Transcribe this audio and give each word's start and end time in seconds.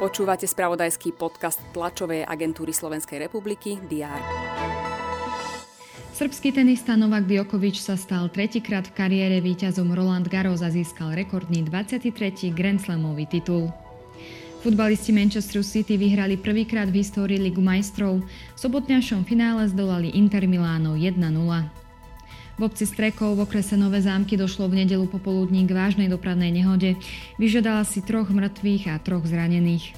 Počúvate 0.00 0.48
spravodajský 0.48 1.12
podcast 1.12 1.60
tlačovej 1.76 2.24
agentúry 2.24 2.72
Slovenskej 2.72 3.20
republiky 3.28 3.76
DR. 3.84 4.20
Srbský 6.16 6.56
tenista 6.56 6.96
Novak 6.96 7.28
Djokovic 7.28 7.76
sa 7.80 8.00
stal 8.00 8.32
tretíkrát 8.32 8.88
v 8.88 8.96
kariére 8.96 9.44
víťazom 9.44 9.92
Roland 9.92 10.28
Garros 10.28 10.64
a 10.64 10.72
získal 10.72 11.16
rekordný 11.16 11.64
23. 11.64 12.12
Grand 12.52 12.80
Slamový 12.80 13.28
titul. 13.28 13.68
Futbalisti 14.60 15.16
Manchester 15.16 15.64
City 15.64 15.96
vyhrali 15.96 16.36
prvýkrát 16.36 16.92
v 16.92 17.00
histórii 17.00 17.40
Ligu 17.40 17.64
majstrov. 17.64 18.20
V 18.56 18.58
sobotňašom 18.60 19.24
finále 19.24 19.64
zdolali 19.72 20.12
Inter 20.12 20.44
Miláno 20.44 20.96
1-0. 20.96 21.79
V 22.60 22.68
obci 22.68 22.84
Strekov 22.84 23.40
v 23.40 23.48
okrese 23.48 23.72
Nové 23.72 24.04
zámky 24.04 24.36
došlo 24.36 24.68
v 24.68 24.84
nedelu 24.84 25.08
popoludní 25.08 25.64
k 25.64 25.72
vážnej 25.72 26.12
dopravnej 26.12 26.52
nehode. 26.52 26.92
Vyžiadala 27.40 27.88
si 27.88 28.04
troch 28.04 28.28
mŕtvych 28.28 28.92
a 28.92 29.00
troch 29.00 29.24
zranených. 29.24 29.96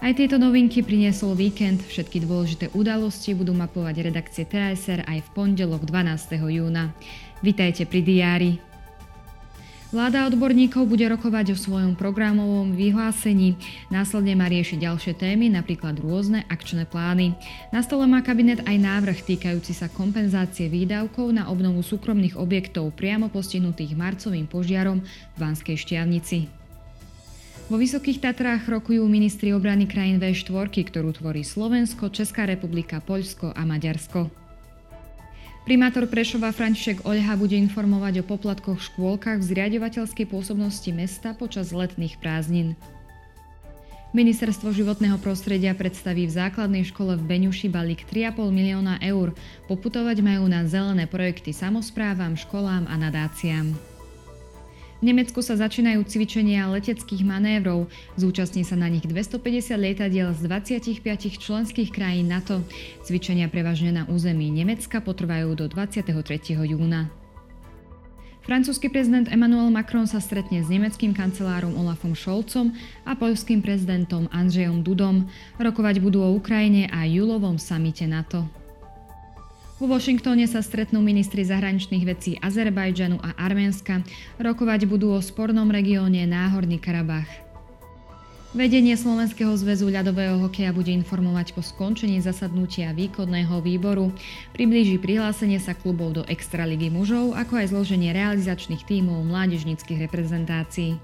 Aj 0.00 0.16
tieto 0.16 0.40
novinky 0.40 0.80
priniesol 0.80 1.36
víkend. 1.36 1.84
Všetky 1.84 2.24
dôležité 2.24 2.72
udalosti 2.72 3.36
budú 3.36 3.52
mapovať 3.52 4.00
redakcie 4.00 4.48
TSR 4.48 5.04
aj 5.04 5.28
v 5.28 5.32
pondelok 5.36 5.84
12. 5.84 6.40
júna. 6.56 6.88
Vitajte 7.44 7.84
pri 7.84 8.00
diári. 8.00 8.73
Vláda 9.94 10.26
odborníkov 10.26 10.90
bude 10.90 11.06
rokovať 11.06 11.54
o 11.54 11.56
svojom 11.56 11.94
programovom 11.94 12.74
vyhlásení. 12.74 13.54
Následne 13.94 14.34
má 14.34 14.50
riešiť 14.50 14.82
ďalšie 14.82 15.14
témy, 15.14 15.54
napríklad 15.54 16.02
rôzne 16.02 16.42
akčné 16.50 16.82
plány. 16.82 17.38
Na 17.70 17.78
stole 17.78 18.02
má 18.10 18.18
kabinet 18.18 18.58
aj 18.66 18.74
návrh 18.74 19.22
týkajúci 19.22 19.70
sa 19.70 19.86
kompenzácie 19.86 20.66
výdavkov 20.66 21.30
na 21.30 21.46
obnovu 21.46 21.78
súkromných 21.86 22.34
objektov 22.34 22.90
priamo 22.98 23.30
postihnutých 23.30 23.94
marcovým 23.94 24.50
požiarom 24.50 24.98
v 24.98 25.36
Banskej 25.38 25.78
Štiavnici. 25.78 26.50
Vo 27.70 27.78
Vysokých 27.78 28.18
Tatrách 28.18 28.66
rokujú 28.66 29.06
ministri 29.06 29.54
obrany 29.54 29.86
krajín 29.86 30.18
V4, 30.18 30.74
ktorú 30.90 31.14
tvorí 31.14 31.46
Slovensko, 31.46 32.10
Česká 32.10 32.50
republika, 32.50 32.98
Poľsko 32.98 33.54
a 33.54 33.62
Maďarsko. 33.62 34.43
Primátor 35.64 36.04
Prešova 36.04 36.52
František 36.52 37.08
Oľha 37.08 37.40
bude 37.40 37.56
informovať 37.56 38.20
o 38.20 38.24
poplatkoch 38.28 38.76
v 38.76 38.84
škôlkach 38.84 39.40
v 39.40 39.48
zriadovateľskej 39.48 40.28
pôsobnosti 40.28 40.92
mesta 40.92 41.32
počas 41.32 41.72
letných 41.72 42.20
prázdnin. 42.20 42.76
Ministerstvo 44.12 44.76
životného 44.76 45.16
prostredia 45.24 45.72
predstaví 45.72 46.28
v 46.28 46.36
základnej 46.36 46.84
škole 46.84 47.16
v 47.16 47.24
Beňuši 47.24 47.72
balík 47.72 48.04
3,5 48.04 48.52
milióna 48.52 49.00
eur. 49.00 49.32
Poputovať 49.64 50.20
majú 50.20 50.44
na 50.52 50.68
zelené 50.68 51.08
projekty 51.08 51.56
samozprávam, 51.56 52.36
školám 52.36 52.84
a 52.84 53.00
nadáciám. 53.00 53.93
Nemecku 55.04 55.44
sa 55.44 55.52
začínajú 55.60 56.00
cvičenia 56.08 56.64
leteckých 56.72 57.28
manévrov. 57.28 57.92
Zúčastní 58.16 58.64
sa 58.64 58.72
na 58.72 58.88
nich 58.88 59.04
250 59.04 59.76
lietadiel 59.76 60.32
z 60.32 60.48
25 60.48 61.04
členských 61.36 61.92
krajín 61.92 62.32
NATO. 62.32 62.64
Cvičenia 63.04 63.52
prevažne 63.52 63.92
na 63.92 64.08
území 64.08 64.48
Nemecka 64.48 65.04
potrvajú 65.04 65.60
do 65.60 65.68
23. 65.68 66.08
júna. 66.56 67.12
Francúzsky 68.48 68.88
prezident 68.88 69.28
Emmanuel 69.28 69.68
Macron 69.68 70.08
sa 70.08 70.24
stretne 70.24 70.64
s 70.64 70.72
nemeckým 70.72 71.12
kancelárom 71.12 71.76
Olafom 71.76 72.16
Scholzom 72.16 72.72
a 73.04 73.12
poľským 73.12 73.60
prezidentom 73.60 74.32
Andrzejom 74.32 74.80
Dudom. 74.80 75.28
Rokovať 75.60 76.00
budú 76.00 76.24
o 76.24 76.32
Ukrajine 76.32 76.88
a 76.88 77.04
júlovom 77.04 77.60
samite 77.60 78.08
NATO. 78.08 78.63
Vo 79.84 80.00
Washingtone 80.00 80.48
sa 80.48 80.64
stretnú 80.64 81.04
ministri 81.04 81.44
zahraničných 81.44 82.08
vecí 82.08 82.40
Azerbajdžanu 82.40 83.20
a 83.20 83.36
Arménska. 83.36 84.00
Rokovať 84.40 84.88
budú 84.88 85.12
o 85.12 85.20
spornom 85.20 85.68
regióne 85.68 86.24
Náhorný 86.24 86.80
Karabach. 86.80 87.28
Vedenie 88.56 88.96
Slovenského 88.96 89.52
zväzu 89.52 89.92
ľadového 89.92 90.40
hokeja 90.40 90.72
bude 90.72 90.88
informovať 90.88 91.52
po 91.52 91.60
skončení 91.60 92.16
zasadnutia 92.24 92.96
výkonného 92.96 93.60
výboru. 93.60 94.08
Priblíži 94.56 94.96
prihlásenie 94.96 95.60
sa 95.60 95.76
klubov 95.76 96.16
do 96.16 96.24
Extraligy 96.32 96.88
mužov, 96.88 97.36
ako 97.36 97.60
aj 97.60 97.76
zloženie 97.76 98.16
realizačných 98.16 98.88
tímov 98.88 99.20
mládežnických 99.28 100.08
reprezentácií. 100.08 100.96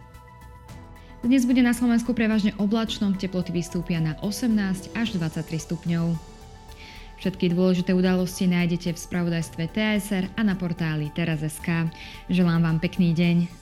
Dnes 1.20 1.44
bude 1.44 1.60
na 1.60 1.76
Slovensku 1.76 2.16
prevažne 2.16 2.56
oblačno, 2.56 3.12
teploty 3.12 3.52
vystúpia 3.52 4.00
na 4.00 4.16
18 4.24 4.96
až 4.96 5.20
23 5.20 5.69
stupňov. 5.69 6.39
Všetky 7.20 7.53
dôležité 7.53 7.92
udalosti 7.92 8.48
nájdete 8.48 8.97
v 8.97 9.03
spravodajstve 9.04 9.69
TSR 9.76 10.25
a 10.34 10.41
na 10.41 10.56
portáli 10.56 11.12
teraz.sk. 11.12 11.92
Želám 12.32 12.64
vám 12.64 12.78
pekný 12.81 13.12
deň. 13.12 13.59